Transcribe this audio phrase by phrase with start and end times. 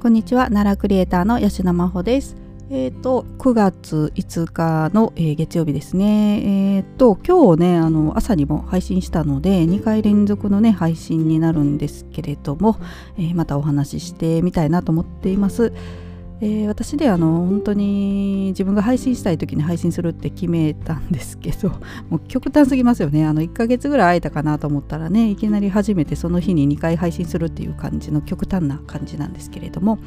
[0.00, 0.44] こんにちは。
[0.44, 2.36] 奈良クリエイターの吉野真帆です。
[2.70, 6.76] えっ、ー、と9月5日の、えー、月曜日ですね。
[6.76, 12.78] えっ、ー、と今日ねあの朝にも配信したので2回連続のね配信になるんですけれども、
[13.18, 15.72] えまたお話ししてみたいなと思っています。
[16.40, 21.70] えー、私であの本当に自分が配信したい時に配信するって決めたんですけど
[22.08, 23.24] もう極端すぎますよね。
[23.26, 29.98] あの1ヶ月ぐらい会えたかなと思ったらねいきなり初めてその日に2回配信するっていう感じの極端な感じなんですけれども。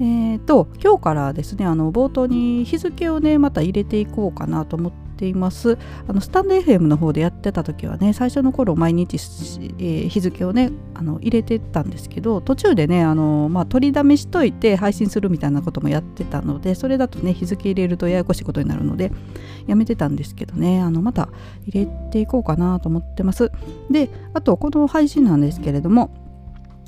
[0.00, 5.76] えっ、ー、と今日からですねあの冒頭に日付をねまた入れていこうかなと思ってています。
[6.06, 19.10] あのスタンド FM の方でやってた時はね最初の頃毎日、えー、日付をねあの入れてたんですけど途中でねあの、まあ、取りだめしといて配信するみたいなこともやってたのでそれだとね日付入れるとややこしいことになるので
[19.66, 20.80] やめてたんですけどね。
[20.80, 21.28] あのまた
[21.66, 23.50] 入れていこうかなと思ってます。
[23.90, 26.10] であとこの配信なんですけれども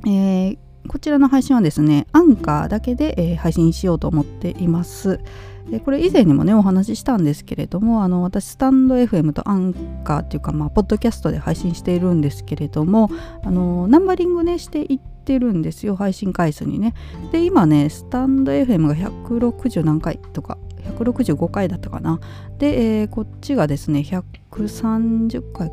[0.07, 5.21] えーこちらの配信はですね、アンカーだけで、えー、配信しようと思っています。
[5.69, 13.11] でこれ以前にもねお話ししたんですけれどもあの私スタンド FM とアンカーっていうかまあポッドキャストで配信しているんですけれども
[13.45, 16.95] あのナンバリングねしていってるんですよ配信回数にね。
[17.33, 20.59] で今ねスタンド FM が160何回とか
[20.99, 22.21] 165回だったかな。
[22.59, 25.71] で、えー、こっちがですね130回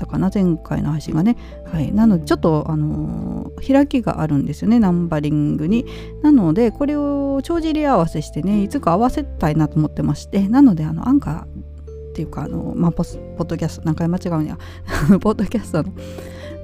[0.00, 1.36] ったかな前回の配信がね、
[1.70, 5.84] はい、なのでちょっとあのー、開きがあるんですよねナンバリングに。
[6.22, 10.48] なのでこれを帳尻合わせしてねいつか合わせたいなと思ってまして。
[10.48, 14.58] なのであのアンカーっていうかあの、まあ、ポポッドキャスト何回間違うんや。
[15.20, 15.92] ポッドキャストの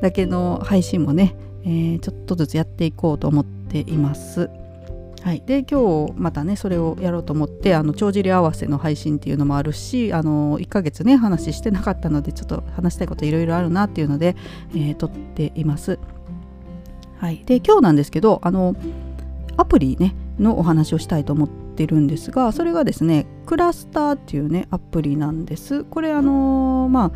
[0.01, 4.49] だけの配信もね、えー、ちょっとずつやっていこうと思っています。
[5.27, 14.37] はい、で今日またねそれをやろうと思ってあの帳尻合わせの配信っていうのもあるしあの1ヶ月ね話してなかったのでちょっと話したいこといろいろあるなっていうので、
[14.71, 15.99] えー、撮っています。
[17.19, 18.77] はい、で今日なんですけどあの
[19.57, 25.83] アプリねのお話をしたいと思ってるんですがそれがですねクラスターっていうねアプリなんです。
[25.83, 27.13] これあのまあ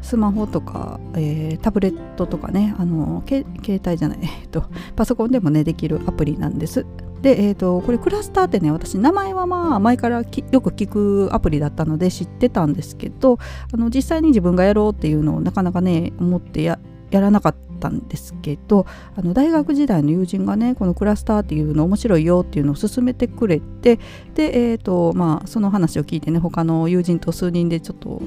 [0.00, 3.44] スマホとか、えー、タブレットとかねあの携
[3.84, 4.64] 帯じゃない、えーと
[4.96, 6.86] パソコンでもねできるアプリなんです。
[7.22, 13.38] で、えーと、これクラスターってね私名前はまあ前からよく聞くアプリだったので知ってたんですけど
[13.72, 16.78] あの実際に自分がやろうっていうのをなかなかね思ってや
[17.10, 18.86] らなかったんですけど
[19.16, 23.98] あの大学時代の友人がねこのクラスターっていうの面白いよっていうのを勧めてくれて
[24.34, 28.22] で、えーとまあ、その話を聞いてね他の友人と数人でちょっと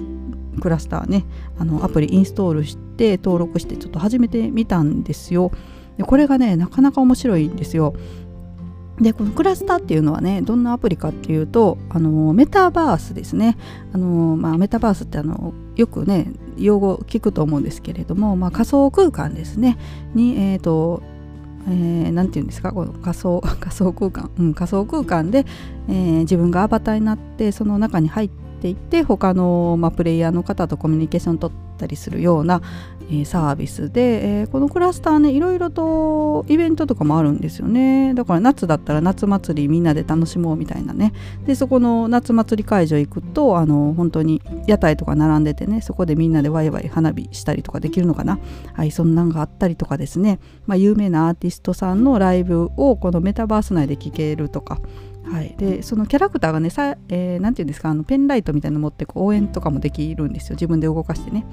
[0.62, 1.26] クラスターね
[1.58, 5.52] あのアプリインストールして登録してちょっと始めてみたんですよ。
[5.98, 7.94] でこれがねなかなか面白いんですよ。
[9.04, 13.58] でこのクラスターっていうのはねどんなアプリかっていうとあのメタバースですね。
[13.94, 19.78] あの、まあ、メタバースってあのよくね用語聞くと思うんですけれども、まあ、仮想空間ですね。
[20.16, 21.04] に、えーと
[21.68, 22.72] えー、なんて言うんですか？
[22.72, 25.46] この仮想 仮想空間、うん、仮想空間で、
[25.88, 32.62] えー、自分がアバターになってその中に入ってていって他の、まあ、プレイヤーの方とコミュニケーション取ったりするような、
[33.12, 38.14] えサービスで、えー、このクラスターねいろいろとイベントとかもあるんですよね。
[38.14, 41.12] だから夏だったら夏祭りみんなで楽しもうみたいなね。
[41.46, 48.40] でそこの夏祭り会場行くとあの本当に屋台とか並んでてねそこでみんなでワイワイ花火したりとかできるのかな。
[48.72, 54.80] はいそんなんがあったりとかですね、まあ、有名なアーティストさんのライブをこのメタバース内で聴けるとか
[55.34, 60.56] はい、でそのキャラクターがねさ、えー、て言うんですかあのペンライトみたいなの持ってこう応援とかもできるんですよ。
[60.56, 61.44] 自分で動かしてね。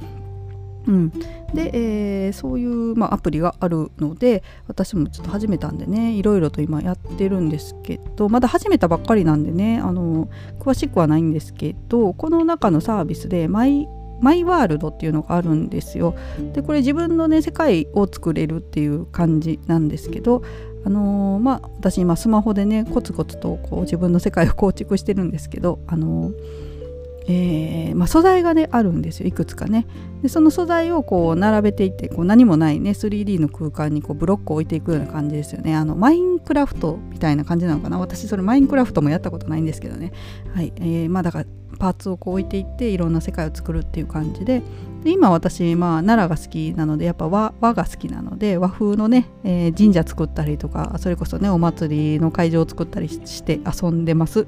[0.87, 1.11] うん、
[1.55, 13.89] で、えー、そういう、まあ、アプリがあるので私もちょっと始めたんでねいろいろと今やってるんですけどまだ始めたばっかりなんでねあの詳しくはないんですけどこの中のサービスでマイ
[14.21, 16.15] マイワールドっていうのがあるんですよ。
[16.53, 20.43] でこれ自分のね世界を作れるっていう感じなんですけど
[20.85, 26.71] あのー、まあ私今スマホでねコツコツとこう自分の世界を 構築してるんですけどあのー
[27.33, 29.87] えー、まあ、素材がねあるんですよいくつかね。
[30.23, 35.77] でその素材をこう並べていってこう何もないね 3D の空間にこうブロックを置いていくような感じですよね。
[35.77, 37.99] あのマインクラフトみたいな感じなのかな。
[37.99, 40.13] 私それマインクラフトもやったことないんですけどね。
[40.55, 41.47] はい、えー、まあだから
[41.81, 44.63] パーツをこう置いていっていろんな世界を作るっていう感じで
[45.03, 54.47] で今私、まあ、奈良が好きなのでやっぱ和和が好きなので和風のね、えー、神社作ったりとかそれこそねお祭りの会場を作ったりして遊んでます。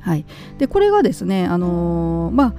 [0.00, 0.26] はい、
[0.58, 2.54] でこれがですね、あのー、まあ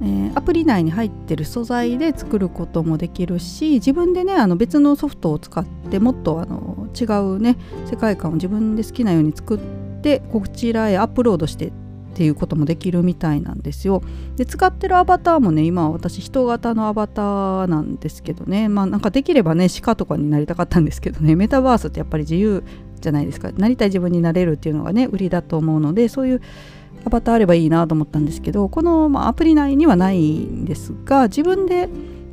[0.00, 7.04] えー、アプリ内に入ってる素材で作ることもできるし自分でねあの別のソフトを使ってもっとあの違
[7.36, 7.56] うね
[7.90, 9.58] 世界観を自分で好きなように作っ
[10.02, 11.72] てこちらへアップロードして
[12.18, 14.02] っていうこともできるみたいなんですよ。
[14.34, 18.68] で使ってるアバターもね今私人型のアバターなんですけどね。
[18.68, 21.36] まあなんかできればね鹿とかになりたかったんですけどね。
[21.36, 22.64] メタバースってやっぱり自由
[23.00, 23.52] じゃないですか。
[23.52, 26.40] なりたい自分になれるっていうのがね売りだと思うのでそういう
[27.06, 31.88] アバターあればいいなと思ったんですけどこの、まあ、アプリ内にはないんですが自分で、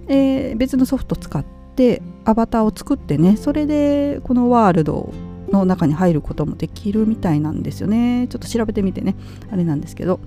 [0.07, 1.45] えー、別のソフト使っ
[1.75, 5.13] てアバターを作ってねそれでこのワールド
[5.59, 8.27] の中に入ることもできるみたいなんですよね。
[8.29, 9.15] ちょっと調べてみてね。
[9.51, 10.19] あれなんですけど。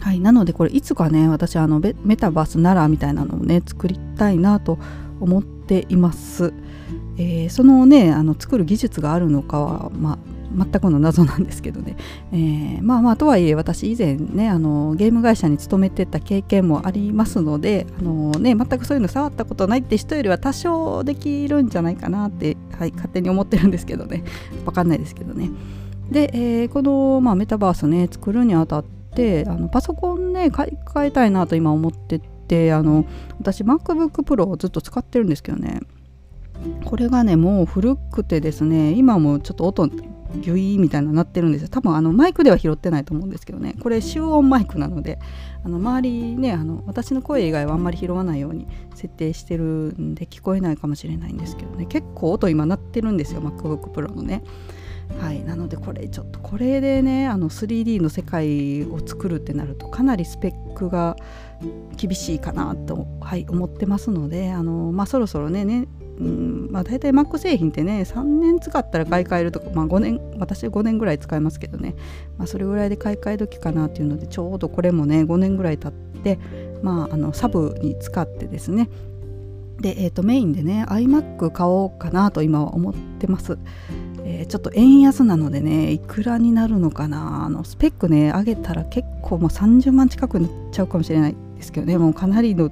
[0.00, 0.20] はい。
[0.20, 4.78] なのでこれいつかね私あのメタバースならみたいなのをね作りたいなと
[5.20, 6.52] 思っています、
[7.16, 10.18] えー、そのねあの作る技術があるのかはまあ
[10.56, 11.96] 全くの謎なんですけどね、
[12.32, 24.24] えー、まあまあとはいえ私以前ねあのゲーム会社に勤めてた経験もありますのであの、ね、全くそういうの触ったことないって人よりは多少できるんじゃないかなって、はい、勝手に思ってるんですけどね。
[24.64, 25.50] 分かんないですけどね。
[26.10, 28.84] で、えー、この、まあ、メタバースね作るにあたっ
[29.14, 33.06] てあのパソコンね買い替えたいなと今思っててあの
[33.40, 35.80] 私 MacBook Pro をずっと使ってるんですけどね。
[36.84, 39.90] これがねもう古くてですね今もちょっと音
[40.40, 41.68] ギュイーみたいななってるんですよ。
[41.68, 43.74] 多分あのマイクでは拾ってないと思うんですけどね。
[43.80, 45.18] これ集音マイクなので
[45.64, 51.86] あの周りねあの私の声以外はあんまり拾わないように設定してるんで聞こえないかもしれないんですけどね。
[51.86, 54.42] 結構音今鳴ってるんですよ MacBook Pro のね。
[55.20, 61.16] はいなのでこれちょっとこれでねあの 3D の世界を作るってなるとかなりスペックが
[61.96, 65.86] 厳しいかなと、はい、思ってますのであの、まあ、そろそろねね
[66.20, 71.96] うんまあ、大体 Mac 製品ってね3年使ったら買い替えるとか、まあ、5年私5年ぐらい使いますけどね、
[72.38, 76.38] まあ、それぐらいで買い替え時かなっていうのでちょうどこれもね5年ぐらい経って、
[76.82, 78.88] まあ、あのサブに使ってですね。
[79.80, 83.58] で、えー、とメインでね iMac 買おうかなと今は思ってます、
[84.24, 87.44] えー、ちょっと円安なのでねいくらになるのかな。
[87.44, 92.70] あのスペックね上げたら結構もう30万近くになっちゃうかもしれないですけどねもうかなりの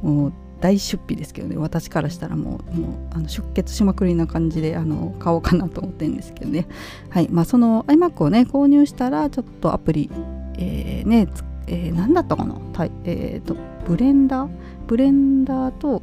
[0.00, 6.66] もう大出費ですけどね私からしたらもうもうあの出血しまくりな感じであの買おうかなと思ってるんですけどね。
[7.10, 7.28] はい。
[7.30, 10.10] まあその iMac をね購入したらちょっとアプリ、
[10.58, 11.28] えー、ね
[11.70, 12.56] えー、何だったかな？
[13.04, 13.56] えっ、ー、と
[13.86, 16.02] Blender？Blender と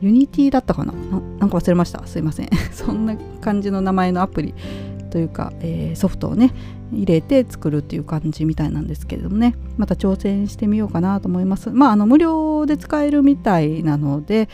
[0.00, 0.92] Unity だったかな
[1.38, 2.06] なんか忘れました。
[2.06, 2.48] すいません。
[2.72, 4.54] そんな感じの名前のアプリ
[5.10, 6.52] というか、えー、ソフトをね
[6.92, 14.48] 入れて作るっていう感じみたいなんですけれどもねまた挑戦してみようかなと思いますまああの無料で使えるみたいなので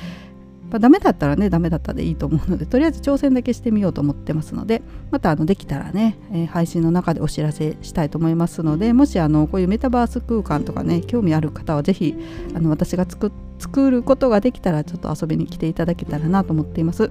[0.70, 12.17] まあ、ダメだったらねダメだったでいいと思うのでとりあえず挑戦だけしてみようと思ってますのでまたあのできたらね、えー、配信の中でお知らせしたいと思いますのでもしあのこういうメタバース空間とかね興味ある方は是非
[12.55, 17.11] あの私が作ることができたらちょっと遊びに来ていただけたらなと思っています。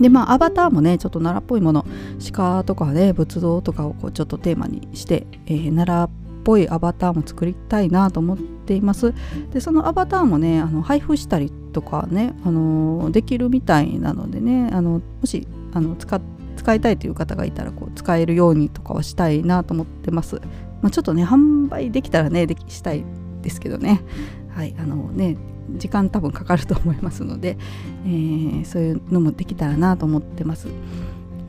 [0.00, 1.84] でまあアバターもねちょっと奈良っぽいもの
[2.32, 6.10] 鹿とかね仏像とかをこうちょっとテーマにして、えー、奈良っ
[6.44, 9.14] ぽいアバターも作りたいなと思っています。
[9.52, 16.20] でそのアバターもねあの配布したりとかね、あのできるみたいなのでねあのもしあの使
[16.56, 20.36] 使いたいという方がいたらこう使えるようにとかはしたいなと思ってます、
[20.82, 23.04] まあ、ちょっとね販売できたらねできしたい
[23.40, 24.02] ですけどね。
[24.50, 25.36] はいあのね
[25.70, 27.56] 時間多分かかると思いますので、
[28.06, 30.68] えー、そういうのもできたらなと思ってます。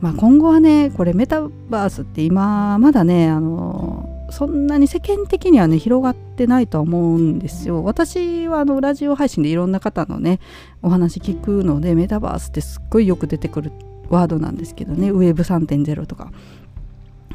[0.00, 1.40] まあ、今後はねこれメタ
[1.70, 7.84] バースって今まだねあのそんなに世間的にはね広がってないとは思うんですよ。
[7.84, 10.40] 私はあのラジオ配信でいろんな方のね
[10.82, 13.72] お話聞くのでメタバースってすっごいよく出てくる
[14.10, 16.32] ワードなんですけどねウェブ3.0とか。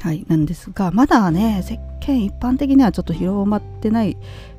[0.01, 4.17] はい、なんですがまだね世間一般的にはちょっと広まってない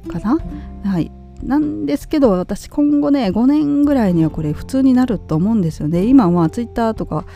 [0.09, 0.39] かな。
[0.85, 1.11] はい、
[1.42, 7.26] なんですけど私今後ね5年ぐらいにはこれ普通になると思うんですよね今は Twitter とか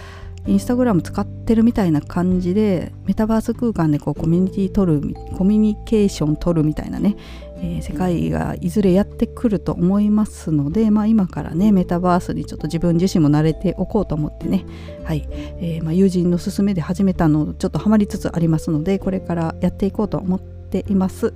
[0.46, 7.16] インスタグラム使ってるみたいな感じでメタバース空間でこうコミュニティ取るコミュニケーション取るみたいなね、
[7.56, 14.66] えー、世界がいずれやってくると思いますので、まあ、今からねメタバースにちょっと自分自身も慣れておこうと思ってね、
[15.04, 21.32] はいえー、まあ、友人の勧めで始めたのちょっとハマりつつありますのでこれからやっていこうと思っています。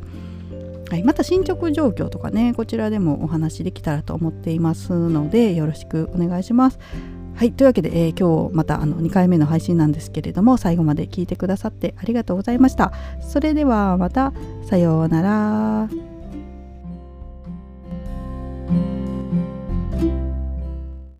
[0.90, 6.78] はい、また進捗状況とかねこちらでもお話できたらと思っていますのでよろしくお願いします。
[7.34, 12.92] はいというわけで、えー、今日またあの2回目の配信なんですけれども最後まで聞いてくださってありがとうございました。
[13.20, 14.32] それではまた
[14.64, 16.07] さようなら。